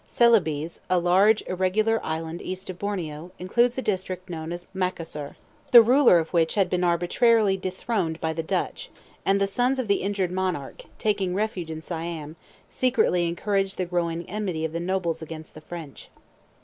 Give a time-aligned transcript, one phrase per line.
[0.07, 5.35] Celebes, a large, irregular island east of Borneo, includes a district known as Macassar,
[5.71, 8.89] the ruler of which had been arbitrarily dethroned by the Dutch;
[9.27, 12.35] and the sons of the injured monarch, taking refuge in Siam,
[12.67, 16.09] secretly encouraged the growing enmity of the nobles against the French.